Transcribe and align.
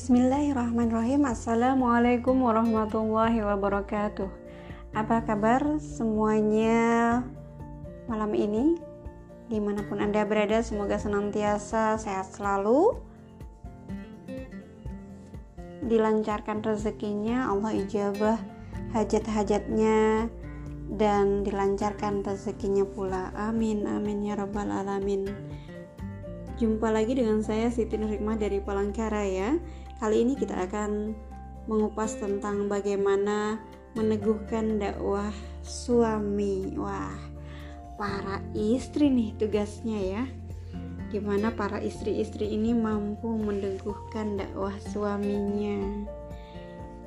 Bismillahirrahmanirrahim. 0.00 1.28
Assalamualaikum 1.28 2.32
warahmatullahi 2.40 3.44
wabarakatuh. 3.44 4.32
Apa 4.96 5.28
kabar 5.28 5.76
semuanya 5.76 7.20
malam 8.08 8.32
ini? 8.32 8.80
Di 9.52 9.60
mana 9.60 9.84
pun 9.84 10.00
anda 10.00 10.24
berada 10.24 10.64
semoga 10.64 10.96
senantiasa 10.96 12.00
sehat 12.00 12.32
selalu. 12.32 12.96
Dilancarkan 15.84 16.64
rezekinya 16.64 17.52
Allah 17.52 17.84
ijabah 17.84 18.40
hajat-hajatnya 18.96 20.32
dan 20.96 21.44
dilancarkan 21.44 22.24
rezekinya 22.24 22.88
pula. 22.88 23.36
Amin 23.36 23.84
amin 23.84 24.24
ya 24.24 24.40
rabbal 24.40 24.72
alamin. 24.72 25.28
Jumpa 26.56 26.88
lagi 26.88 27.16
dengan 27.16 27.44
saya 27.44 27.68
Siti 27.68 28.00
Nurhikmah 28.00 28.40
dari 28.40 28.64
Palangkaraya. 28.64 29.60
Kali 30.00 30.24
ini 30.24 30.32
kita 30.32 30.64
akan 30.64 31.12
mengupas 31.68 32.16
tentang 32.16 32.72
bagaimana 32.72 33.60
meneguhkan 33.92 34.80
dakwah 34.80 35.28
suami. 35.60 36.72
Wah, 36.80 37.20
para 38.00 38.40
istri 38.56 39.12
nih 39.12 39.36
tugasnya 39.36 40.00
ya. 40.00 40.24
Gimana 41.12 41.52
para 41.52 41.84
istri-istri 41.84 42.48
ini 42.48 42.72
mampu 42.72 43.28
meneguhkan 43.28 44.40
dakwah 44.40 44.72
suaminya. 44.88 46.08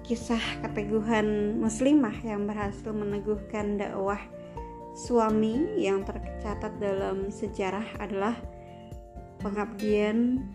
Kisah 0.06 0.62
keteguhan 0.62 1.58
muslimah 1.58 2.22
yang 2.22 2.46
berhasil 2.46 2.94
meneguhkan 2.94 3.82
dakwah 3.82 4.22
suami 4.94 5.82
yang 5.82 6.06
tercatat 6.06 6.78
dalam 6.78 7.34
sejarah 7.34 7.98
adalah 7.98 8.38
pengabdian 9.42 10.46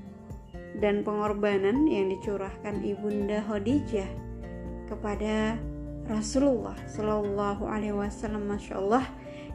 dan 0.78 1.02
pengorbanan 1.02 1.90
yang 1.90 2.10
dicurahkan 2.14 2.82
ibunda 2.86 3.42
Khadijah 3.46 4.08
kepada 4.86 5.58
Rasulullah 6.08 6.78
Shallallahu 6.88 7.68
Alaihi 7.68 7.92
Wasallam, 7.92 8.48
masya 8.48 8.80
Allah, 8.80 9.04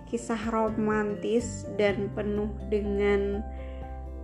kisah 0.05 0.39
romantis 0.53 1.65
dan 1.79 2.13
penuh 2.13 2.51
dengan 2.69 3.41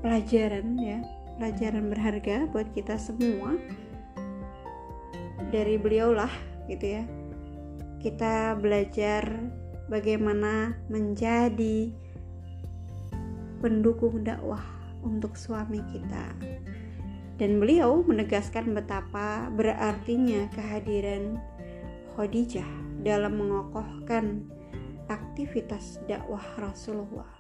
pelajaran 0.05 0.77
ya, 0.77 1.01
pelajaran 1.41 1.89
berharga 1.89 2.45
buat 2.53 2.69
kita 2.77 3.01
semua 3.01 3.57
dari 5.49 5.81
beliaulah 5.81 6.31
gitu 6.69 7.01
ya. 7.01 7.03
Kita 7.99 8.55
belajar 8.55 9.27
bagaimana 9.89 10.77
menjadi 10.87 11.91
pendukung 13.59 14.23
dakwah 14.23 14.63
untuk 15.03 15.35
suami 15.35 15.81
kita. 15.91 16.31
Dan 17.39 17.63
beliau 17.63 18.03
menegaskan 18.03 18.75
betapa 18.75 19.47
berartinya 19.55 20.51
kehadiran 20.51 21.39
Khadijah 22.13 22.67
dalam 22.99 23.39
mengokohkan 23.39 24.43
aktivitas 25.07 26.03
dakwah 26.03 26.43
Rasulullah. 26.59 27.31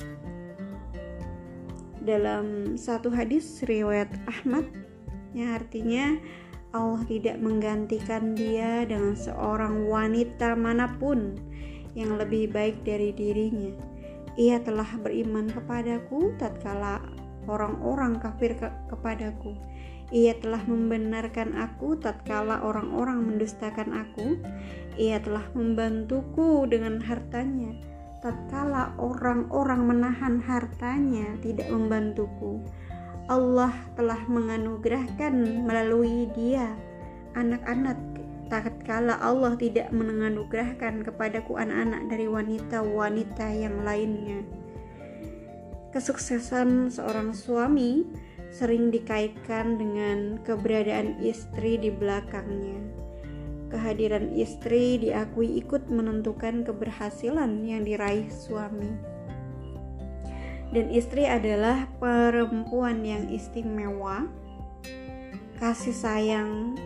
Dalam 1.99 2.79
satu 2.79 3.11
hadis 3.11 3.59
riwayat 3.67 4.07
Ahmad 4.23 4.71
yang 5.35 5.59
artinya 5.59 6.15
Allah 6.71 7.03
tidak 7.05 7.37
menggantikan 7.43 8.39
dia 8.39 8.87
dengan 8.87 9.19
seorang 9.19 9.83
wanita 9.83 10.55
mana 10.55 10.95
pun 10.95 11.35
yang 11.91 12.15
lebih 12.15 12.55
baik 12.55 12.87
dari 12.87 13.11
dirinya. 13.11 13.75
Ia 14.39 14.63
telah 14.63 14.87
beriman 15.03 15.51
kepadaku 15.51 16.39
tatkala 16.39 17.03
orang-orang 17.49 18.21
kafir 18.21 18.55
ke 18.55 18.69
kepadaku. 18.87 19.57
Ia 20.09 20.33
telah 20.41 20.65
membenarkan 20.65 21.53
aku 21.53 21.97
tatkala 22.01 22.65
orang-orang 22.65 23.21
mendustakan 23.23 23.93
aku. 23.93 24.41
Ia 24.97 25.21
telah 25.21 25.45
membantuku 25.53 26.65
dengan 26.65 26.97
hartanya 26.99 27.77
tatkala 28.19 28.91
orang-orang 28.99 29.87
menahan 29.87 30.43
hartanya 30.43 31.39
tidak 31.39 31.71
membantuku. 31.71 32.59
Allah 33.31 33.71
telah 33.95 34.19
menganugerahkan 34.27 35.63
melalui 35.63 36.27
dia 36.35 36.73
anak-anak 37.37 37.95
tatkala 38.49 39.21
Allah 39.21 39.53
tidak 39.55 39.93
menganugerahkan 39.93 41.05
kepadaku 41.05 41.55
anak-anak 41.55 42.09
dari 42.09 42.25
wanita-wanita 42.25 43.47
yang 43.53 43.85
lainnya. 43.85 44.41
Kesuksesan 45.93 46.89
seorang 46.89 47.33
suami 47.33 48.09
sering 48.49 48.89
dikaitkan 48.89 49.77
dengan 49.77 50.41
keberadaan 50.41 51.21
istri 51.21 51.77
di 51.77 51.93
belakangnya. 51.93 52.81
Kehadiran 53.69 54.33
istri 54.33 54.97
diakui 54.97 55.61
ikut 55.61 55.93
menentukan 55.93 56.65
keberhasilan 56.65 57.61
yang 57.61 57.85
diraih 57.85 58.25
suami. 58.33 58.89
Dan 60.69 60.89
istri 60.89 61.25
adalah 61.25 61.89
perempuan 61.97 63.01
yang 63.05 63.29
istimewa, 63.29 64.25
kasih 65.61 65.93
sayang 65.93 66.77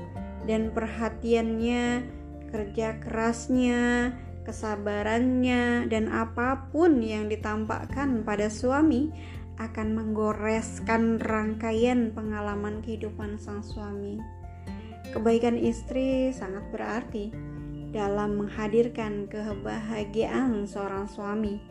dan 0.43 0.71
perhatiannya, 0.71 2.03
kerja 2.51 2.99
kerasnya, 2.99 4.11
kesabarannya, 4.43 5.87
dan 5.87 6.11
apa 6.11 6.67
pun 6.71 6.99
yang 6.99 7.31
ditampakkan 7.31 8.23
pada 8.27 8.51
suami 8.51 9.11
akan 9.61 9.93
menggoreskan 9.93 11.21
rangkaian 11.21 12.13
pengalaman 12.13 12.81
kehidupan 12.81 13.37
sang 13.37 13.61
suami. 13.61 14.17
Kebaikan 15.13 15.59
istri 15.59 16.33
sangat 16.33 16.65
berarti 16.73 17.29
dalam 17.93 18.41
menghadirkan 18.41 19.29
kebahagiaan 19.29 20.65
seorang 20.65 21.05
suami, 21.05 21.61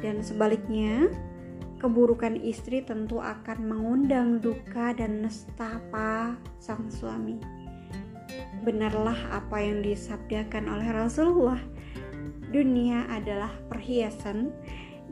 dan 0.00 0.24
sebaliknya, 0.24 1.12
keburukan 1.76 2.40
istri 2.40 2.80
tentu 2.80 3.20
akan 3.20 3.58
mengundang 3.60 4.40
duka 4.40 4.96
dan 4.96 5.28
nestapa 5.28 6.34
sang 6.58 6.88
suami. 6.88 7.36
Benarlah 8.64 9.16
apa 9.30 9.60
yang 9.60 9.84
disabdakan 9.84 10.66
oleh 10.72 10.88
Rasulullah 10.90 11.60
dunia 12.48 13.04
adalah 13.12 13.52
perhiasan 13.68 14.50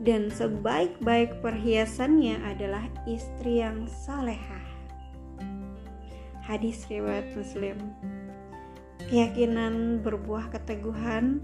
dan 0.01 0.29
sebaik-baik 0.29 1.41
perhiasannya 1.41 2.37
adalah 2.45 2.85
istri 3.09 3.65
yang 3.65 3.89
salehah. 3.89 4.65
Hadis 6.45 6.85
riwayat 6.87 7.33
Muslim. 7.33 7.75
Keyakinan 9.07 10.03
berbuah 10.03 10.53
keteguhan 10.53 11.43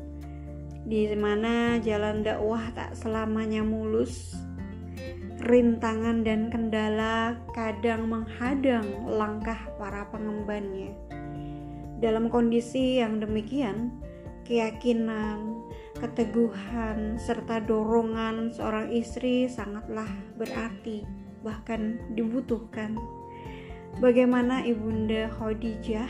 di 0.84 1.08
mana 1.16 1.80
jalan 1.80 2.24
dakwah 2.24 2.72
tak 2.76 2.96
selamanya 2.96 3.64
mulus. 3.64 4.36
Rintangan 5.44 6.24
dan 6.24 6.48
kendala 6.48 7.36
kadang 7.52 8.08
menghadang 8.08 8.88
langkah 9.12 9.60
para 9.76 10.08
pengembannya. 10.08 10.96
Dalam 12.00 12.32
kondisi 12.32 13.04
yang 13.04 13.20
demikian, 13.20 13.92
keyakinan, 14.48 15.63
keteguhan, 15.98 17.22
serta 17.22 17.62
dorongan 17.62 18.54
seorang 18.54 18.90
istri 18.94 19.46
sangatlah 19.46 20.10
berarti, 20.38 21.06
bahkan 21.46 22.02
dibutuhkan. 22.18 22.98
Bagaimana 24.02 24.66
Ibunda 24.66 25.30
Khadijah 25.30 26.10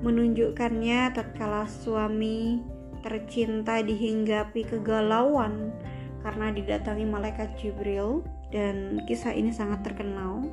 menunjukkannya 0.00 1.12
tatkala 1.12 1.68
suami 1.68 2.64
tercinta 3.04 3.84
dihinggapi 3.84 4.64
kegalauan 4.64 5.74
karena 6.22 6.54
didatangi 6.54 7.04
malaikat 7.04 7.52
Jibril 7.58 8.22
dan 8.54 9.02
kisah 9.04 9.34
ini 9.34 9.50
sangat 9.50 9.82
terkenal 9.82 10.46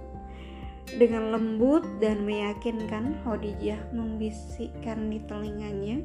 dengan 0.97 1.29
lembut 1.29 1.85
dan 2.01 2.25
meyakinkan 2.25 3.21
Khadijah 3.21 3.93
membisikkan 3.93 5.13
di 5.13 5.21
telinganya 5.29 6.01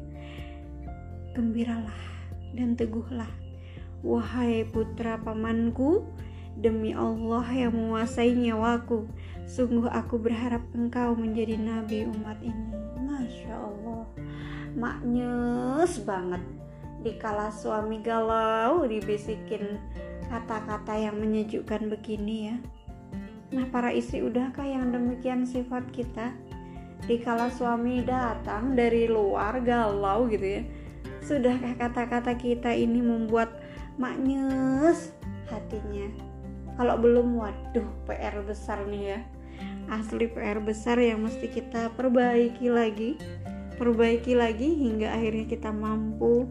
gembiralah 1.33 2.14
dan 2.55 2.79
teguhlah. 2.79 3.31
Wahai 4.05 4.69
putra 4.69 5.17
pamanku, 5.17 6.05
demi 6.61 6.95
Allah 6.95 7.45
yang 7.51 7.75
menguasai 7.75 8.37
nyawaku, 8.37 9.09
sungguh 9.49 9.91
aku 9.91 10.21
berharap 10.21 10.63
engkau 10.77 11.19
menjadi 11.19 11.59
nabi 11.59 12.07
umat 12.07 12.39
ini. 12.45 12.71
Masya 13.01 13.55
Allah, 13.55 14.05
maknyes 14.79 15.99
banget. 16.07 16.43
Dikala 17.05 17.53
suami 17.53 18.01
galau 18.01 18.89
dibisikin 18.89 19.77
kata-kata 20.29 20.97
yang 20.97 21.21
menyejukkan 21.21 21.93
begini 21.93 22.37
ya. 22.53 22.57
Nah 23.53 23.69
para 23.69 23.93
istri 23.93 24.25
udahkah 24.25 24.65
yang 24.65 24.89
demikian 24.89 25.45
sifat 25.45 25.85
kita? 25.93 26.33
Dikala 27.05 27.53
suami 27.53 28.01
datang 28.01 28.73
dari 28.73 29.05
luar 29.05 29.61
galau 29.61 30.25
gitu 30.33 30.61
ya 30.61 30.63
Sudahkah 31.25 31.73
kata-kata 31.81 32.37
kita 32.37 32.77
ini 32.77 33.01
membuat 33.01 33.65
maknyes 33.97 35.17
hatinya? 35.49 36.13
Kalau 36.77 37.01
belum, 37.01 37.41
waduh 37.41 37.89
PR 38.05 38.45
besar 38.45 38.85
nih 38.85 39.17
ya. 39.17 39.21
asli 39.93 40.29
PR 40.33 40.65
besar 40.65 40.97
yang 40.97 41.25
mesti 41.29 41.45
kita 41.45 41.93
perbaiki 41.93 42.73
lagi 42.73 43.21
perbaiki 43.77 44.33
lagi 44.39 44.71
hingga 44.81 45.13
akhirnya 45.13 45.45
kita 45.51 45.71
mampu 45.75 46.49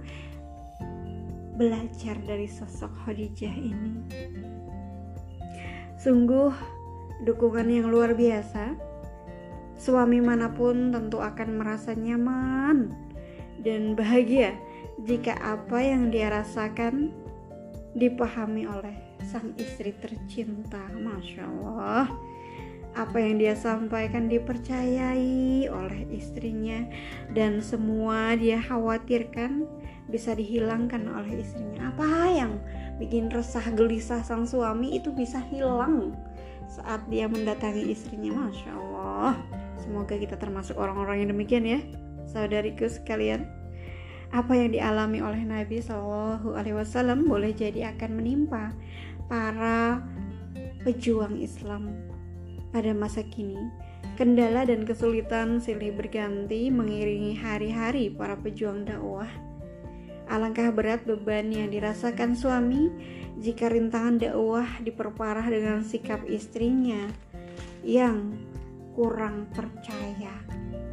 belajar 1.56 2.18
dari 2.25 2.50
sosok 2.50 2.92
Khadijah 3.06 3.56
ini 3.58 3.94
sungguh 5.98 6.52
dukungan 7.24 7.70
yang 7.72 7.88
luar 7.88 8.18
biasa 8.18 8.75
suami 9.80 10.20
mana 10.20 10.52
pun 10.52 10.92
tentu 10.92 11.24
akan 11.24 11.50
merasa 11.58 11.96
nyaman 11.96 13.02
dan 13.63 13.95
bahagia 13.95 14.54
jika 15.01 15.33
apa 15.42 15.81
yang 15.81 16.12
dia 16.13 16.30
rasakan 16.30 17.10
dipahami 17.98 18.68
oleh 18.69 18.94
sang 19.25 19.56
istri 19.57 19.95
tercinta. 19.98 20.81
Masya 20.94 21.44
Allah. 21.48 22.12
Apa 22.94 23.18
yang 23.18 23.42
dia 23.42 23.57
sampaikan 23.57 24.30
dipercayai 24.30 25.65
oleh 25.65 26.06
istrinya 26.13 26.86
dan 27.33 27.57
semua 27.57 28.38
dia 28.38 28.62
khawatirkan 28.62 29.65
bisa 30.13 30.38
dihilangkan 30.38 31.10
oleh 31.10 31.42
istrinya. 31.42 31.89
Apa 31.89 32.30
yang 32.30 32.62
bikin 33.01 33.33
resah 33.33 33.65
gelisah 33.74 34.21
sang 34.21 34.45
suami 34.45 34.94
itu 34.94 35.10
bisa 35.10 35.42
hilang 35.50 36.13
saat 36.69 37.01
dia 37.10 37.25
mendatangi 37.25 37.89
istrinya? 37.89 38.45
Masya 38.45 38.71
Allah. 38.77 39.42
Semoga 39.81 40.13
kita 40.13 40.38
termasuk 40.38 40.77
orang-orang 40.77 41.25
yang 41.25 41.33
demikian 41.33 41.65
ya 41.65 41.81
saudariku 42.33 42.89
sekalian 42.89 43.45
apa 44.33 44.57
yang 44.57 44.74
dialami 44.74 45.21
oleh 45.21 45.45
Nabi 45.45 45.77
Shallallahu 45.77 46.57
Alaihi 46.57 46.74
Wasallam 46.74 47.30
boleh 47.30 47.53
jadi 47.53 47.94
akan 47.94 48.18
menimpa 48.18 48.74
para 49.30 50.01
pejuang 50.81 51.38
Islam 51.38 51.94
pada 52.74 52.89
masa 52.97 53.21
kini, 53.21 53.69
kendala 54.18 54.65
dan 54.65 54.83
kesulitan 54.83 55.62
silih 55.62 55.94
berganti 55.94 56.74
mengiringi 56.74 57.38
hari-hari 57.38 58.09
para 58.09 58.33
pejuang 58.33 58.83
dakwah. 58.83 59.29
Alangkah 60.25 60.74
berat 60.74 61.06
beban 61.06 61.53
yang 61.53 61.69
dirasakan 61.69 62.33
suami 62.33 62.89
jika 63.38 63.69
rintangan 63.69 64.18
dakwah 64.18 64.65
diperparah 64.81 65.45
dengan 65.45 65.86
sikap 65.86 66.25
istrinya 66.25 67.06
yang 67.86 68.33
kurang 68.97 69.45
percaya, 69.53 70.33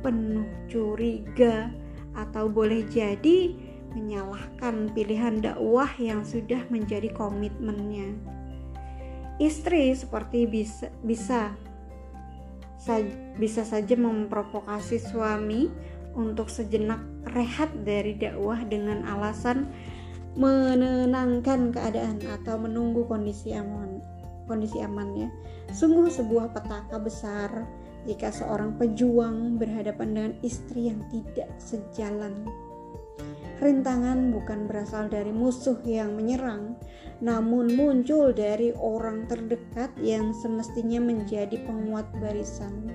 penuh 0.00 0.48
curiga, 0.68 1.70
atau 2.16 2.50
boleh 2.50 2.84
jadi 2.90 3.54
menyalahkan 3.94 4.94
pilihan 4.94 5.42
dakwah 5.42 5.90
yang 5.98 6.22
sudah 6.22 6.62
menjadi 6.70 7.10
komitmennya. 7.10 8.14
Istri 9.40 9.96
seperti 9.96 10.44
bisa 10.46 10.92
bisa 11.00 11.56
bisa 13.36 13.62
saja 13.62 13.92
memprovokasi 13.92 14.96
suami 15.00 15.68
untuk 16.16 16.48
sejenak 16.48 17.00
rehat 17.36 17.68
dari 17.84 18.16
dakwah 18.16 18.60
dengan 18.66 19.04
alasan 19.04 19.68
menenangkan 20.34 21.74
keadaan 21.74 22.22
atau 22.24 22.56
menunggu 22.56 23.04
kondisi 23.04 23.52
aman 23.52 24.00
kondisi 24.46 24.80
aman 24.82 25.26
ya 25.26 25.28
sungguh 25.74 26.08
sebuah 26.08 26.54
petaka 26.54 26.98
besar 27.02 27.50
jika 28.08 28.32
seorang 28.32 28.76
pejuang 28.80 29.60
berhadapan 29.60 30.08
dengan 30.14 30.32
istri 30.40 30.88
yang 30.88 31.00
tidak 31.12 31.50
sejalan 31.60 32.48
rintangan 33.60 34.32
bukan 34.32 34.64
berasal 34.64 35.06
dari 35.12 35.28
musuh 35.28 35.76
yang 35.84 36.16
menyerang, 36.16 36.80
namun 37.20 37.76
muncul 37.76 38.32
dari 38.32 38.72
orang 38.80 39.28
terdekat 39.28 39.92
yang 40.00 40.32
semestinya 40.32 40.96
menjadi 40.96 41.60
penguat 41.68 42.08
barisan. 42.16 42.88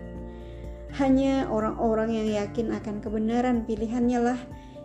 Hanya 0.97 1.45
orang-orang 1.53 2.17
yang 2.17 2.29
yakin 2.33 2.73
akan 2.73 2.97
kebenaran 2.97 3.61
pilihannya 3.69 4.19
lah 4.33 4.39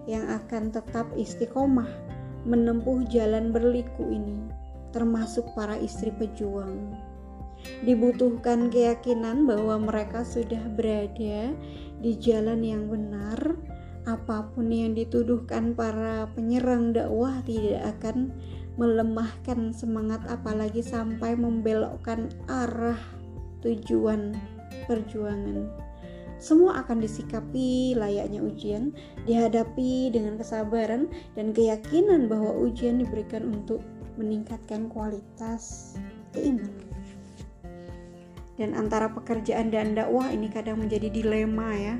yang 0.04 0.28
akan 0.28 0.68
tetap 0.68 1.08
istiqomah 1.16 1.88
menempuh 2.44 3.04
jalan 3.08 3.48
berliku 3.48 4.04
ini, 4.04 4.36
termasuk 4.92 5.48
para 5.56 5.80
istri 5.80 6.12
pejuang. 6.12 6.92
Dibutuhkan 7.80 8.68
keyakinan 8.68 9.48
bahwa 9.48 9.80
mereka 9.80 10.24
sudah 10.24 10.60
berada 10.76 11.56
di 12.00 12.12
jalan 12.16 12.60
yang 12.64 12.88
benar 12.88 13.56
apa 14.08 14.48
pun 14.56 14.72
yang 14.72 14.96
dituduhkan 14.96 15.76
para 15.76 16.24
penyerang 16.32 16.96
dakwah 16.96 17.44
tidak 17.44 17.84
akan 18.00 18.32
melemahkan 18.80 19.76
semangat 19.76 20.24
apalagi 20.24 20.80
sampai 20.80 21.36
membelokkan 21.36 22.32
arah 22.48 22.96
tujuan 23.60 24.32
perjuangan. 24.88 25.68
Semua 26.40 26.80
akan 26.80 27.04
disikapi 27.04 27.92
layaknya 27.92 28.40
ujian, 28.40 28.96
dihadapi 29.28 30.08
dengan 30.08 30.40
kesabaran 30.40 31.12
dan 31.36 31.52
keyakinan 31.52 32.32
bahwa 32.32 32.56
ujian 32.64 32.96
diberikan 32.96 33.52
untuk 33.52 33.84
meningkatkan 34.16 34.88
kualitas 34.88 35.94
keimanan. 36.32 36.89
Dan 38.60 38.76
antara 38.76 39.08
pekerjaan 39.08 39.72
dan 39.72 39.96
dakwah 39.96 40.28
ini 40.28 40.52
kadang 40.52 40.84
menjadi 40.84 41.08
dilema 41.08 41.72
ya 41.72 41.96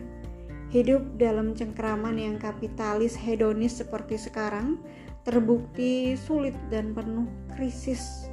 Hidup 0.71 1.19
dalam 1.19 1.51
cengkraman 1.51 2.15
yang 2.15 2.39
kapitalis 2.39 3.19
hedonis 3.19 3.83
seperti 3.83 4.15
sekarang 4.15 4.79
terbukti 5.27 6.15
sulit 6.15 6.55
dan 6.71 6.95
penuh 6.95 7.27
krisis. 7.51 8.31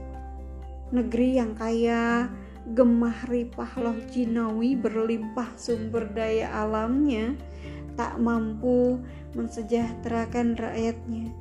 Negeri 0.93 1.41
yang 1.41 1.57
kaya 1.57 2.29
gemah 2.77 3.25
ripah 3.25 3.73
loh 3.81 3.97
jinawi 4.13 4.77
berlimpah 4.77 5.49
sumber 5.57 6.05
daya 6.13 6.53
alamnya 6.61 7.33
tak 7.97 8.21
mampu 8.21 9.01
mensejahterakan 9.33 10.61
rakyatnya. 10.61 11.33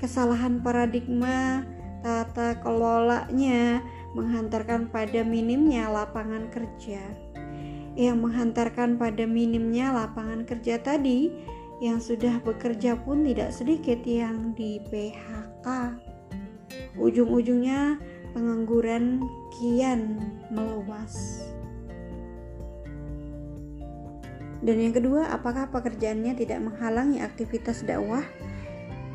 Kesalahan 0.00 0.64
paradigma 0.64 1.60
tata 2.00 2.56
kelolanya 2.64 3.84
menghantarkan 4.18 4.90
pada 4.90 5.22
minimnya 5.22 5.86
lapangan 5.86 6.50
kerja 6.50 6.98
yang 7.98 8.22
menghantarkan 8.22 8.94
pada 8.94 9.26
minimnya 9.26 9.90
lapangan 9.90 10.46
kerja 10.46 10.78
tadi 10.78 11.34
yang 11.78 11.98
sudah 11.98 12.38
bekerja 12.42 12.94
pun 13.02 13.26
tidak 13.26 13.50
sedikit 13.50 13.98
yang 14.06 14.54
di 14.54 14.78
PHK. 14.86 15.66
Ujung-ujungnya 16.98 17.98
pengangguran 18.34 19.22
kian 19.58 20.18
meluas. 20.50 21.42
Dan 24.58 24.82
yang 24.82 24.94
kedua, 24.94 25.30
apakah 25.30 25.70
pekerjaannya 25.70 26.34
tidak 26.34 26.58
menghalangi 26.58 27.22
aktivitas 27.22 27.86
dakwah? 27.86 28.26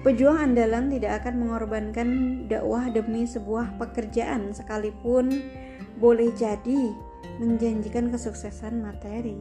Pejuang 0.04 0.52
andalan 0.52 0.92
tidak 0.92 1.24
akan 1.24 1.48
mengorbankan 1.48 2.10
dakwah 2.52 2.92
demi 2.92 3.24
sebuah 3.24 3.80
pekerjaan 3.80 4.52
sekalipun 4.52 5.32
boleh 5.96 6.28
jadi 6.36 6.92
menjanjikan 7.40 8.12
kesuksesan 8.12 8.84
materi. 8.84 9.40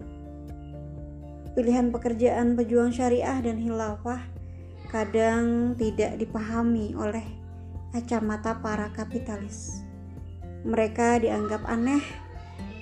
Pilihan 1.59 1.91
pekerjaan 1.91 2.55
pejuang 2.55 2.95
syariah 2.95 3.43
dan 3.43 3.59
hilafah 3.59 4.23
kadang 4.95 5.75
tidak 5.75 6.23
dipahami 6.23 6.95
oleh 6.95 7.27
kacamata 7.91 8.63
para 8.63 8.87
kapitalis. 8.95 9.83
Mereka 10.63 11.27
dianggap 11.27 11.67
aneh 11.67 12.07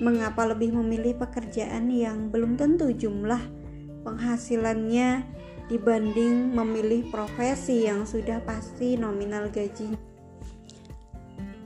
mengapa 0.05 0.45
lebih 0.45 0.77
memilih 0.77 1.17
pekerjaan 1.17 1.89
yang 1.89 2.29
belum 2.29 2.61
tentu 2.61 2.93
jumlah 2.93 3.41
penghasilannya 4.05 5.40
dibanding 5.71 6.51
memilih 6.51 7.07
profesi 7.09 7.87
yang 7.87 8.03
sudah 8.03 8.43
pasti 8.43 8.99
nominal 8.99 9.49
gaji 9.49 10.11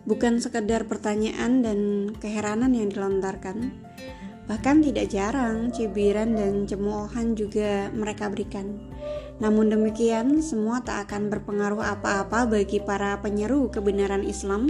bukan 0.05 0.37
sekedar 0.41 0.85
pertanyaan 0.85 1.65
dan 1.65 1.79
keheranan 2.21 2.73
yang 2.77 2.93
dilontarkan. 2.93 3.73
Bahkan 4.45 4.85
tidak 4.85 5.09
jarang 5.09 5.73
cibiran 5.73 6.37
dan 6.37 6.69
cemoohan 6.69 7.33
juga 7.33 7.89
mereka 7.97 8.29
berikan. 8.29 8.77
Namun 9.41 9.73
demikian, 9.73 10.45
semua 10.45 10.85
tak 10.85 11.09
akan 11.09 11.33
berpengaruh 11.33 11.81
apa-apa 11.81 12.45
bagi 12.45 12.79
para 12.85 13.17
penyeru 13.25 13.73
kebenaran 13.73 14.23
Islam 14.23 14.69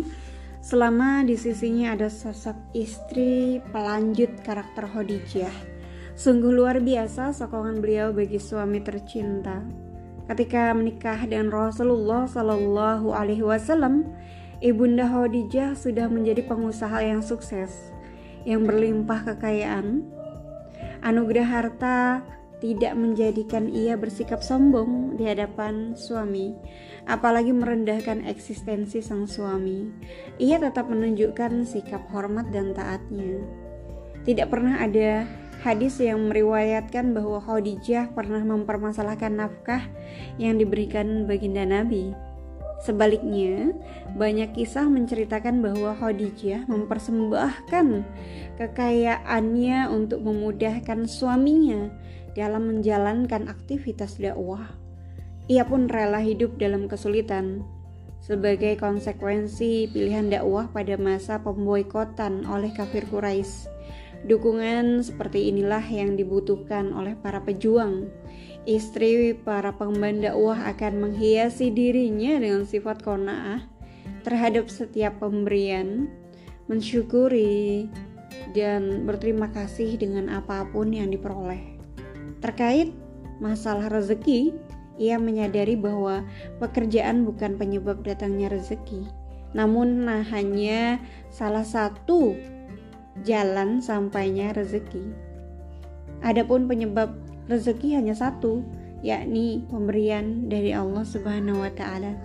selama 0.63 1.27
di 1.27 1.35
sisinya 1.37 1.93
ada 1.93 2.09
sosok 2.09 2.57
istri 2.73 3.59
pelanjut 3.75 4.31
karakter 4.47 4.87
Khadijah. 4.87 5.74
Sungguh 6.15 6.55
luar 6.55 6.79
biasa 6.79 7.35
sokongan 7.35 7.83
beliau 7.83 8.15
bagi 8.15 8.39
suami 8.39 8.79
tercinta. 8.79 9.67
Ketika 10.31 10.71
menikah 10.71 11.19
dengan 11.27 11.51
Rasulullah 11.51 12.31
Shallallahu 12.31 13.11
Alaihi 13.11 13.43
Wasallam, 13.43 14.15
Ibunda 14.63 15.11
Khadijah 15.11 15.75
sudah 15.75 16.07
menjadi 16.07 16.47
pengusaha 16.47 17.03
yang 17.03 17.19
sukses, 17.19 17.91
yang 18.47 18.63
berlimpah 18.63 19.35
kekayaan. 19.35 20.07
Anugerah 21.03 21.49
harta 21.51 22.23
tidak 22.63 22.95
menjadikan 22.95 23.67
ia 23.67 23.99
bersikap 23.99 24.39
sombong 24.39 25.19
di 25.19 25.27
hadapan 25.27 25.99
suami, 25.99 26.55
apalagi 27.11 27.51
merendahkan 27.51 28.23
eksistensi 28.23 29.03
sang 29.03 29.27
suami. 29.27 29.91
Ia 30.39 30.63
tetap 30.63 30.87
menunjukkan 30.87 31.67
sikap 31.67 32.07
hormat 32.15 32.55
dan 32.55 32.71
taatnya. 32.71 33.43
Tidak 34.25 34.49
pernah 34.49 34.81
ada 34.81 35.29
hadis 35.65 35.97
yang 35.97 36.29
meriwayatkan 36.29 37.17
bahwa 37.17 37.41
Khadijah 37.41 38.13
pernah 38.13 38.45
mempermasalahkan 38.45 39.33
nafkah 39.33 39.81
yang 40.37 40.61
diberikan 40.61 41.25
baginda 41.25 41.65
Nabi. 41.65 42.13
Sebaliknya, 42.85 43.73
banyak 44.13 44.53
kisah 44.53 44.85
menceritakan 44.85 45.65
bahwa 45.65 45.97
Khadijah 45.97 46.69
mempersembahkan 46.69 47.87
kekayaannya 48.61 49.89
untuk 49.89 50.21
memudahkan 50.21 51.09
suaminya 51.09 51.89
dalam 52.37 52.69
menjalankan 52.69 53.49
aktivitas 53.49 54.21
dakwah. 54.21 54.69
Ia 55.49 55.65
pun 55.65 55.89
rela 55.89 56.21
hidup 56.21 56.61
dalam 56.61 56.93
kesulitan 56.93 57.65
sebagai 58.21 58.77
konsekuensi 58.77 59.89
pilihan 59.89 60.29
dakwah 60.29 60.69
pada 60.69 61.01
masa 61.01 61.41
pemboikotan 61.41 62.45
oleh 62.45 62.69
kafir 62.77 63.09
Quraisy. 63.09 63.74
Dukungan 64.25 65.05
seperti 65.05 65.53
inilah 65.53 65.85
yang 65.85 66.17
dibutuhkan 66.17 66.97
oleh 66.97 67.13
para 67.13 67.45
pejuang 67.45 68.09
Istri 68.65 69.45
para 69.45 69.77
pengemban 69.77 70.25
dakwah 70.25 70.57
akan 70.73 70.97
menghiasi 70.97 71.69
dirinya 71.69 72.41
dengan 72.41 72.65
sifat 72.65 73.05
kona'ah 73.05 73.61
terhadap 74.25 74.73
setiap 74.73 75.21
pemberian, 75.21 76.09
mensyukuri, 76.65 77.93
dan 78.57 79.05
berterima 79.05 79.53
kasih 79.53 80.01
dengan 80.01 80.33
apa 80.33 80.65
pun 80.73 80.97
yang 80.97 81.13
diperoleh. 81.13 81.77
Terkait 82.41 82.97
masalah 83.37 83.93
rezeki, 83.93 84.57
ia 84.97 85.21
menyadari 85.21 85.77
bahwa 85.77 86.25
pekerjaan 86.57 87.29
bukan 87.29 87.61
penyebab 87.61 88.01
datangnya 88.01 88.49
rezeki, 88.49 89.05
namun 89.53 90.09
nah, 90.09 90.25
hanya 90.25 91.05
salah 91.29 91.69
satu 91.69 92.33
jalan 93.23 93.79
sampainya 93.79 94.51
rezeki. 94.51 95.15
Adapun 96.27 96.67
penyebab 96.67 97.15
rezeki 97.47 97.95
hanya 97.95 98.19
satu, 98.19 98.67
yakni 99.07 99.63
pemberian 99.71 100.51
dari 100.51 100.75
Allah 100.75 101.07
Subhanahu 101.07 101.63
wa 101.63 101.71
taala. 101.71 102.19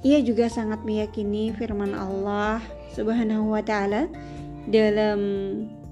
Ia 0.00 0.24
juga 0.24 0.48
sangat 0.48 0.80
meyakini 0.88 1.52
firman 1.52 1.92
Allah 1.92 2.64
Subhanahu 2.96 3.52
wa 3.52 3.60
taala 3.60 4.08
dalam 4.70 5.20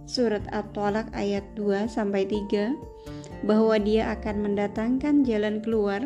surat 0.09 0.41
At-Talaq 0.49 1.13
ayat 1.13 1.45
2 1.53 1.85
sampai 1.85 2.25
3 2.25 3.45
bahwa 3.45 3.77
dia 3.77 4.17
akan 4.17 4.49
mendatangkan 4.49 5.29
jalan 5.29 5.61
keluar 5.61 6.01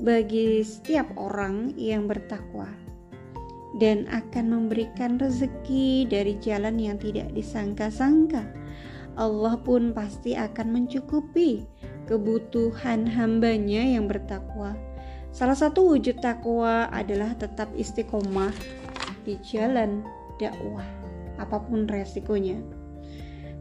bagi 0.00 0.64
setiap 0.64 1.12
orang 1.20 1.76
yang 1.76 2.08
bertakwa 2.08 2.85
dan 3.76 4.08
akan 4.08 4.50
memberikan 4.50 5.20
rezeki 5.20 6.08
dari 6.08 6.36
jalan 6.40 6.80
yang 6.80 6.96
tidak 6.96 7.28
disangka-sangka 7.36 8.44
Allah 9.16 9.56
pun 9.64 9.96
pasti 9.96 10.36
akan 10.36 10.76
mencukupi 10.76 11.64
kebutuhan 12.04 13.08
hambanya 13.08 13.80
yang 13.80 14.04
bertakwa. 14.04 14.76
Salah 15.32 15.56
satu 15.56 15.96
wujud 15.96 16.20
takwa 16.20 16.88
adalah 16.92 17.32
tetap 17.36 17.72
istiqomah 17.72 18.52
di 19.24 19.40
jalan 19.40 20.04
dakwah, 20.36 20.84
apa 21.40 21.64
pun 21.64 21.88
resikonya. 21.88 22.60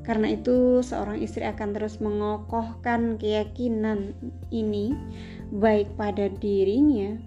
Karena 0.06 0.38
itu, 0.38 0.86
seorang 0.86 1.18
istri 1.24 1.48
akan 1.48 1.74
terus 1.74 1.98
mengokohkan 1.98 3.18
keyakinan 3.18 4.14
ini, 4.54 4.94
baik 5.50 5.90
pada 5.98 6.30
dirinya, 6.30 7.18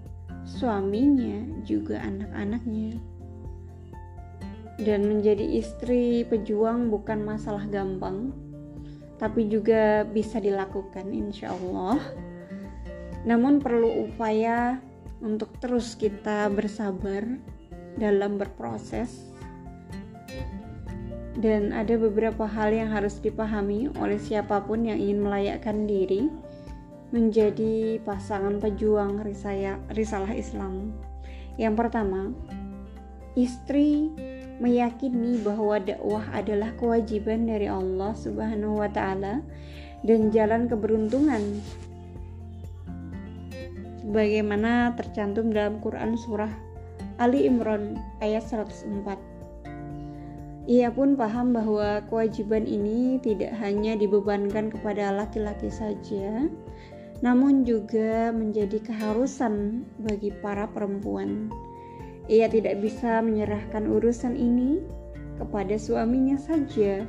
suaminya, 0.49 1.45
juga 1.69 2.01
anak-anaknya. 2.01 2.97
Dan 4.81 5.05
menjadi 5.11 5.45
istri 5.59 6.25
pejuang 6.25 6.89
bukan 6.89 7.21
masalah 7.27 7.67
gampang 7.69 8.49
tapi 9.19 9.51
juga 9.51 10.07
bisa 10.07 10.39
dilakukan 10.39 11.11
insya 11.11 11.51
Allah. 11.51 11.99
Namun 13.27 13.59
perlu 13.59 14.07
upaya 14.07 14.79
untuk 15.19 15.51
terus 15.59 15.99
kita 15.99 16.47
bersabar 16.55 17.27
dalam 17.99 18.39
berproses. 18.39 19.27
Dan 21.39 21.71
ada 21.71 21.95
beberapa 21.99 22.47
hal 22.47 22.75
yang 22.75 22.91
harus 22.91 23.19
dipahami 23.23 23.91
oleh 23.99 24.19
siapa 24.19 24.63
pun 24.67 24.87
yang 24.87 24.99
ingin 24.99 25.23
melayakkan 25.23 25.87
diri 25.87 26.31
menjadi 27.09 27.97
pasangan 28.05 28.61
pejuang 28.61 29.25
risalah 29.93 30.33
Islam. 30.37 30.93
Yang 31.57 31.75
pertama, 31.81 32.31
istri 33.33 34.13
meyakini 34.59 35.39
bahwa 35.41 35.79
dakwah 35.79 36.27
adalah 36.35 36.75
kewajiban 36.77 37.47
dari 37.47 37.71
Allah 37.71 38.13
Subhanahu 38.13 38.83
wa 38.83 38.91
taala 38.91 39.41
dan 40.03 40.31
jalan 40.31 40.67
keberuntungan 40.67 41.63
sebagaimana 44.03 44.97
tercantum 44.97 45.53
dalam 45.53 45.79
Quran 45.85 46.17
surah 46.17 46.51
Ali 47.21 47.45
Imran 47.45 48.01
ayat 48.25 48.47
104. 48.47 49.39
Ia 50.69 50.93
pun 50.93 51.17
paham 51.17 51.57
bahwa 51.57 52.05
kewajiban 52.13 52.69
ini 52.69 53.17
tidak 53.25 53.57
hanya 53.57 53.97
dibebankan 53.97 54.69
kepada 54.69 55.13
laki-laki 55.13 55.73
saja, 55.73 56.45
namun 57.19 57.67
juga 57.67 58.31
menjadi 58.31 58.79
keharusan 58.79 59.83
bagi 60.03 60.31
para 60.39 60.71
perempuan. 60.71 61.51
Ia 62.29 62.47
tidak 62.47 62.79
bisa 62.85 63.25
menyerahkan 63.25 63.89
urusan 63.89 64.37
ini 64.37 64.85
kepada 65.41 65.75
suaminya 65.81 66.37
saja. 66.39 67.03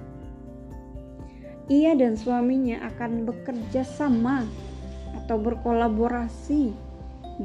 Ia 1.70 1.92
dan 1.94 2.18
suaminya 2.18 2.82
akan 2.90 3.30
bekerja 3.30 3.86
sama 3.86 4.48
atau 5.22 5.38
berkolaborasi 5.38 6.74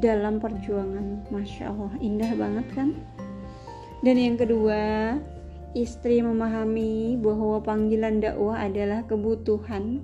dalam 0.01 0.41
perjuangan. 0.41 1.29
Masya 1.29 1.69
Allah, 1.69 1.93
indah 2.01 2.31
banget 2.33 2.67
kan? 2.73 2.89
Dan 4.01 4.17
yang 4.17 4.37
kedua, 4.41 5.13
istri 5.77 6.23
memahami 6.23 7.19
bahwa 7.19 7.61
panggilan 7.61 8.23
dakwah 8.23 8.65
adalah 8.65 9.03
kebutuhan 9.05 10.01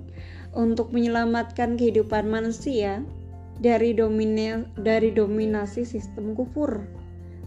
untuk 0.52 0.92
menyelamatkan 0.92 1.80
kehidupan 1.80 2.28
manusia 2.28 3.00
dari 3.60 3.96
domina, 3.96 4.64
dari 4.76 5.12
dominasi 5.12 5.84
sistem 5.84 6.36
kufur 6.36 6.84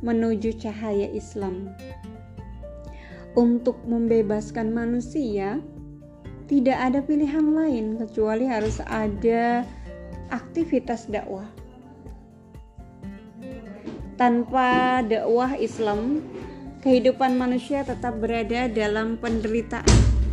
menuju 0.01 0.57
cahaya 0.57 1.09
Islam. 1.13 1.73
Untuk 3.35 3.75
membebaskan 3.83 4.71
manusia, 4.71 5.59
tidak 6.47 6.77
ada 6.77 6.99
pilihan 7.03 7.51
lain 7.51 7.99
kecuali 7.99 8.47
harus 8.47 8.79
ada 8.85 9.67
aktivitas 10.31 11.09
dakwah. 11.11 11.45
Tanpa 14.15 15.03
dakwah 15.03 15.59
Islam, 15.59 16.23
kehidupan 16.79 17.35
manusia 17.35 17.83
tetap 17.83 18.15
berada 18.23 18.71
dalam 18.71 19.19
penderitaan 19.19 20.24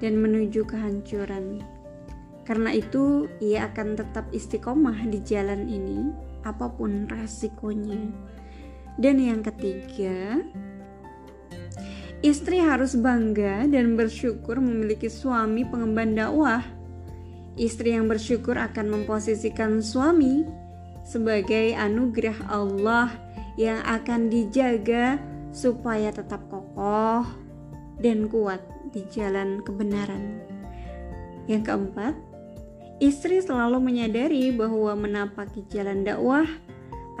dan 0.00 0.20
menuju 0.20 0.68
kehancuran. 0.68 1.64
Karena 2.46 2.70
itu, 2.70 3.26
ia 3.42 3.66
akan 3.66 3.98
tetap 3.98 4.30
istiqomah 4.30 5.02
di 5.10 5.18
jalan 5.26 5.66
ini 5.66 6.14
apa 6.46 6.70
pun 6.70 7.10
resikonya. 7.10 7.98
Dan 8.96 9.18
yang 9.18 9.42
ketiga, 9.42 10.40
istri 12.22 12.62
harus 12.62 12.94
bangga 12.94 13.66
dan 13.66 13.98
bersyukur 13.98 14.62
memiliki 14.62 15.10
suami 15.10 15.66
pengemban 15.66 16.14
dakwah. 16.14 16.62
Istri 17.58 17.98
yang 17.98 18.06
bersyukur 18.06 18.54
akan 18.56 18.94
memposisikan 18.94 19.82
suami 19.82 20.46
sebagai 21.02 21.74
anugerah 21.74 22.46
Allah 22.46 23.10
yang 23.56 23.80
akan 23.82 24.28
dijaga 24.28 25.16
supaya 25.50 26.12
tetap 26.12 26.44
kokoh 26.52 27.24
dan 27.96 28.28
kuat 28.28 28.75
di 28.96 29.04
jalan 29.12 29.60
kebenaran. 29.60 30.40
Yang 31.44 31.68
keempat, 31.68 32.16
Istri 32.96 33.44
selalu 33.44 33.76
menyadari 33.76 34.48
bahwa 34.56 34.96
menapaki 34.96 35.68
jalan 35.68 36.00
dakwah 36.00 36.48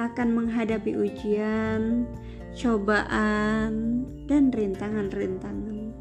akan 0.00 0.28
menghadapi 0.32 0.96
ujian, 0.96 2.08
cobaan, 2.56 4.00
dan 4.24 4.48
rintangan-rintangan. 4.56 5.92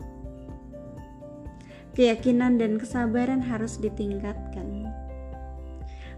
Keyakinan 1.91 2.55
dan 2.55 2.79
kesabaran 2.79 3.43
harus 3.43 3.75
ditingkatkan. 3.75 4.87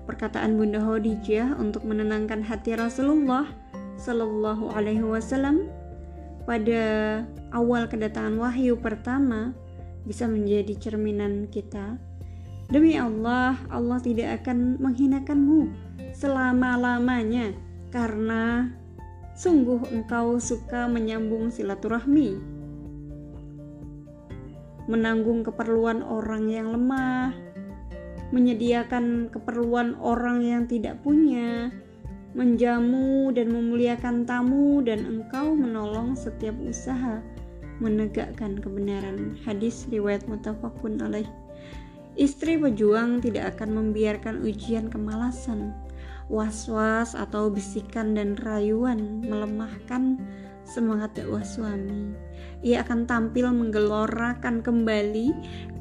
Perkataan 0.06 0.54
Bunda 0.62 0.78
Khadijah 0.78 1.58
untuk 1.58 1.82
menenangkan 1.82 2.46
hati 2.46 2.78
Rasulullah 2.78 3.50
Shallallahu 3.98 4.70
Alaihi 4.70 5.02
Wasallam 5.02 5.66
pada 6.48 6.84
awal 7.52 7.92
kedatangan 7.92 8.40
wahyu 8.40 8.80
pertama 8.80 9.52
bisa 10.08 10.24
menjadi 10.24 10.72
cerminan 10.80 11.52
kita 11.52 12.00
Demi 12.68 13.00
Allah, 13.00 13.56
Allah 13.72 13.96
tidak 14.04 14.44
akan 14.44 14.76
menghinakanmu 14.84 15.72
selama-lamanya 16.12 17.56
karena 17.96 18.76
sungguh 19.40 19.88
engkau 19.96 20.36
suka 20.36 20.92
menyambung 20.92 21.48
silaturahmi. 21.48 22.60
menanggung 24.88 25.44
keperluan 25.44 26.00
orang 26.00 26.48
yang 26.48 26.72
lemah, 26.72 27.36
menyediakan 28.32 29.28
keperluan 29.28 30.00
orang 30.00 30.40
yang 30.48 30.64
tidak 30.64 31.04
punya, 31.04 31.76
menjamu 32.38 33.34
dan 33.34 33.50
memuliakan 33.50 34.30
tamu, 34.30 34.86
dan 34.86 35.02
engkau 35.10 35.58
menolong 35.58 36.14
setiap 36.14 36.54
usaha 36.62 37.18
menegakkan 37.82 38.62
kebenaran. 38.62 39.34
Hadis 39.42 39.90
riwayat 39.90 40.30
mutafakun 40.30 41.02
alaih. 41.02 41.26
Istri 42.18 42.62
pejuang 42.62 43.26
tidak 43.26 43.58
akan 43.58 43.78
membiarkan 43.78 44.46
ujian 44.46 44.90
kemalasan, 44.90 45.74
was-was 46.30 47.18
atau 47.18 47.50
bisikan 47.50 48.14
dan 48.14 48.38
rayuan 48.42 49.22
melemahkan 49.26 50.18
semangat 50.66 51.14
dakwah 51.14 51.46
suami. 51.46 52.14
Ia 52.66 52.82
akan 52.82 53.06
tampil 53.06 53.54
menggelorakan 53.54 54.66
kembali 54.66 55.32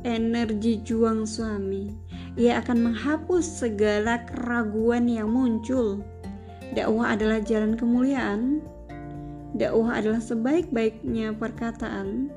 energi 0.05 0.79
juang 0.85 1.25
suami. 1.25 1.91
Ia 2.37 2.61
akan 2.61 2.93
menghapus 2.93 3.65
segala 3.65 4.23
keraguan 4.29 5.09
yang 5.09 5.33
muncul. 5.33 6.05
Dakwah 6.75 7.15
adalah 7.15 7.39
jalan 7.45 7.79
kemuliaan. 7.79 8.65
Dakwah 9.55 10.03
adalah 10.03 10.19
sebaik-baiknya 10.19 11.37
perkataan. 11.37 12.33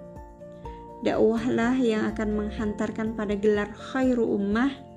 Dakwahlah 1.01 1.79
yang 1.79 2.11
akan 2.11 2.35
menghantarkan 2.35 3.15
pada 3.15 3.33
gelar 3.33 3.71
khairu 3.71 4.27
ummah 4.35 4.89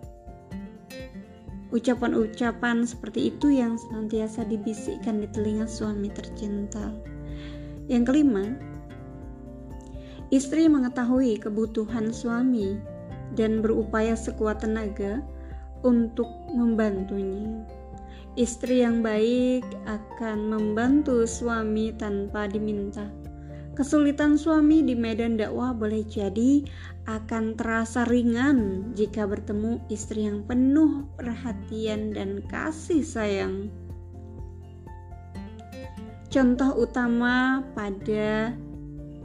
Ucapan-ucapan 1.73 2.85
seperti 2.85 3.33
itu 3.33 3.49
yang 3.49 3.81
senantiasa 3.81 4.45
dibisikkan 4.45 5.25
di 5.25 5.29
telinga 5.33 5.65
suami 5.65 6.13
tercinta. 6.13 6.93
Yang 7.89 8.13
kelima, 8.13 8.45
istri 10.29 10.69
mengetahui 10.69 11.41
kebutuhan 11.41 12.13
suami 12.13 12.77
dan 13.41 13.65
berupaya 13.65 14.13
sekuat 14.13 14.61
tenaga 14.61 15.25
untuk 15.81 16.29
membantunya. 16.53 17.65
Istri 18.33 18.81
yang 18.81 19.05
baik 19.05 19.61
akan 19.85 20.49
membantu 20.49 21.29
suami 21.29 21.93
tanpa 21.93 22.49
diminta. 22.49 23.13
Kesulitan 23.77 24.41
suami 24.41 24.81
di 24.81 24.97
medan 24.97 25.37
dakwah 25.37 25.77
boleh 25.77 26.01
jadi 26.09 26.65
akan 27.05 27.61
terasa 27.61 28.09
ringan 28.09 28.89
jika 28.97 29.29
bertemu 29.29 29.85
istri 29.93 30.25
yang 30.25 30.45
penuh 30.49 31.05
perhatian 31.21 32.17
dan 32.17 32.41
kasih 32.49 33.05
sayang. 33.05 33.69
Contoh 36.33 36.73
utama 36.81 37.61
pada 37.77 38.57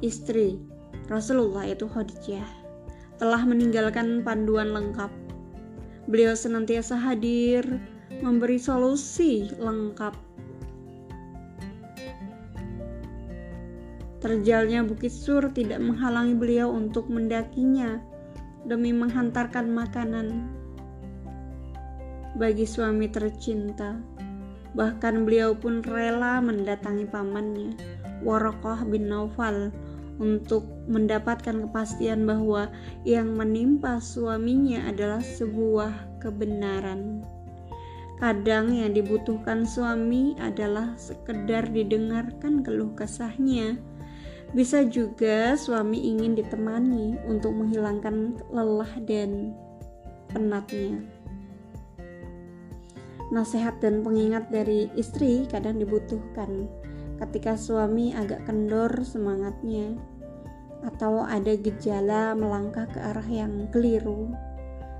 istri 0.03 0.59
Rasulullah 1.07 1.63
itu 1.63 1.87
Khadijah 1.87 2.47
telah 3.15 3.39
meninggalkan 3.47 4.19
panduan 4.19 4.75
lengkap. 4.75 5.07
Beliau 6.11 6.35
senantiasa 6.35 6.99
hadir 6.99 7.63
memberi 8.23 8.57
solusi 8.57 9.47
lengkap. 9.55 10.15
Terjalnya 14.17 14.81
Bukit 14.81 15.13
Sur 15.13 15.45
tidak 15.53 15.77
menghalangi 15.77 16.33
beliau 16.33 16.73
untuk 16.73 17.05
mendakinya 17.05 18.01
demi 18.65 18.89
menghantarkan 18.91 19.69
makanan 19.69 20.49
bagi 22.35 22.65
suami 22.65 23.07
tercinta. 23.07 23.97
Bahkan 24.73 25.25
beliau 25.25 25.57
pun 25.57 25.81
rela 25.85 26.37
mendatangi 26.43 27.05
pamannya, 27.09 27.73
Warokoh 28.21 28.85
bin 28.89 29.09
Naufal, 29.09 29.73
untuk 30.17 30.65
mendapatkan 30.89 31.69
kepastian 31.69 32.25
bahwa 32.25 32.69
yang 33.05 33.37
menimpa 33.37 34.01
suaminya 34.01 34.85
adalah 34.89 35.21
sebuah 35.21 36.21
kebenaran. 36.21 37.21
Kadang 38.17 38.73
yang 38.73 38.97
dibutuhkan 38.97 39.61
suami 39.61 40.33
adalah 40.41 40.97
sekedar 40.97 41.69
didengarkan 41.69 42.65
keluh 42.65 42.89
kesahnya. 42.97 43.77
Bisa 44.57 44.81
juga 44.89 45.53
suami 45.53 46.01
ingin 46.01 46.33
ditemani 46.33 47.21
untuk 47.29 47.53
menghilangkan 47.53 48.41
lelah 48.49 48.89
dan 49.05 49.53
penatnya. 50.33 50.97
Nasihat 53.29 53.77
dan 53.85 54.01
pengingat 54.01 54.49
dari 54.49 54.89
istri 54.97 55.45
kadang 55.45 55.77
dibutuhkan 55.77 56.65
ketika 57.21 57.53
suami 57.53 58.17
agak 58.17 58.49
kendor 58.49 58.89
semangatnya 59.05 59.93
atau 60.81 61.21
ada 61.21 61.53
gejala 61.53 62.33
melangkah 62.33 62.89
ke 62.89 62.97
arah 62.97 63.29
yang 63.29 63.69
keliru. 63.69 64.33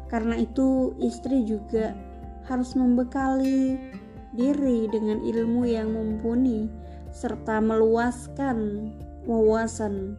Karena 0.06 0.38
itu, 0.38 0.94
istri 1.00 1.44
juga 1.44 1.98
harus 2.48 2.74
membekali 2.74 3.76
diri 4.36 4.88
dengan 4.92 5.20
ilmu 5.24 5.68
yang 5.68 5.92
mumpuni 5.92 6.68
serta 7.12 7.60
meluaskan 7.60 8.90
wawasan 9.28 10.16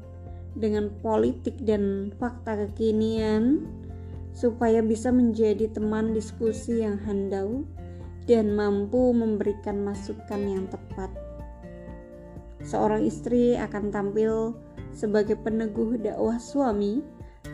dengan 0.57 0.91
politik 1.01 1.57
dan 1.65 2.13
fakta 2.17 2.69
kekinian 2.69 3.65
supaya 4.37 4.85
bisa 4.85 5.09
menjadi 5.11 5.71
teman 5.73 6.13
diskusi 6.13 6.85
yang 6.85 7.01
handal 7.03 7.65
dan 8.29 8.53
mampu 8.53 9.11
memberikan 9.17 9.81
masukan 9.83 10.43
yang 10.45 10.67
tepat. 10.69 11.09
Seorang 12.61 13.07
istri 13.09 13.57
akan 13.57 13.89
tampil 13.89 14.53
sebagai 14.93 15.39
peneguh 15.41 15.97
dakwah 15.97 16.37
suami 16.37 17.01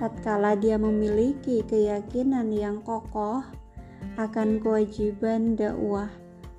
tatkala 0.00 0.58
dia 0.58 0.74
memiliki 0.74 1.62
keyakinan 1.62 2.50
yang 2.50 2.82
kokoh 2.82 3.44
akan 4.16 4.62
kewajiban 4.62 5.58
dakwah 5.58 6.08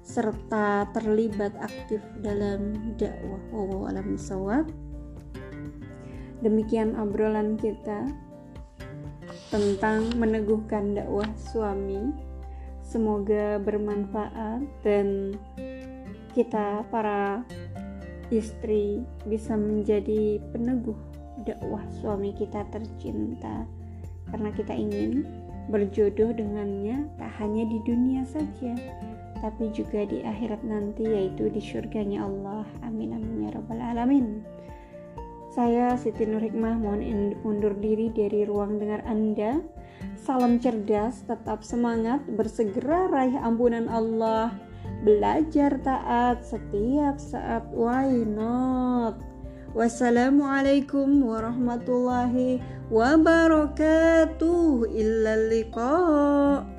serta 0.05 0.85
terlibat 0.93 1.55
aktif 1.57 1.99
dalam 2.21 2.93
dakwah. 2.95 3.41
Wallahu 3.49 3.89
alam 3.89 4.15
Demikian 6.45 6.93
obrolan 6.93 7.57
kita 7.57 8.05
tentang 9.49 10.13
meneguhkan 10.19 10.93
dakwah 10.93 11.27
suami. 11.49 12.13
Semoga 12.85 13.57
bermanfaat 13.57 14.61
dan 14.85 15.33
kita 16.37 16.85
para 16.93 17.41
istri 18.29 19.01
bisa 19.25 19.57
menjadi 19.57 20.37
peneguh 20.53 20.97
dakwah 21.49 21.81
suami 22.01 22.33
kita 22.33 22.61
tercinta 22.69 23.65
karena 24.29 24.49
kita 24.53 24.73
ingin 24.73 25.25
berjodoh 25.71 26.31
dengannya 26.33 27.09
tak 27.17 27.31
hanya 27.41 27.65
di 27.65 27.79
dunia 27.85 28.21
saja 28.25 28.73
tapi 29.41 29.69
juga 29.73 30.05
di 30.07 30.21
akhirat 30.23 30.61
nanti 30.63 31.03
yaitu 31.05 31.49
di 31.49 31.61
surganya 31.61 32.25
Allah 32.25 32.65
amin 32.85 33.17
amin 33.17 33.45
ya 33.45 33.49
rabbal 33.53 33.81
alamin 33.81 34.45
saya 35.55 35.95
Siti 35.95 36.27
Nur 36.27 36.43
Hikmah 36.43 36.75
mohon 36.75 36.99
undur 37.47 37.71
diri 37.79 38.11
dari 38.11 38.43
ruang 38.43 38.75
dengar 38.75 38.99
Anda 39.07 39.63
Salam 40.25 40.57
cerdas, 40.57 41.21
tetap 41.29 41.61
semangat, 41.61 42.23
bersegera 42.33 43.05
raih 43.13 43.37
ampunan 43.37 43.85
Allah, 43.85 44.57
belajar 45.05 45.77
taat 45.85 46.41
setiap 46.41 47.21
saat. 47.21 47.61
Why 47.69 48.25
not? 48.25 49.21
Wassalamualaikum 49.77 51.21
warahmatullahi. 51.21 52.63
Illa 54.93 55.33
liqa. 55.49 56.74